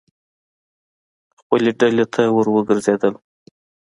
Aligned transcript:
خپلې 1.39 1.71
ډلې 1.79 2.05
ته 2.13 2.21
ور 2.35 2.47
وګرځېدل. 2.51 3.13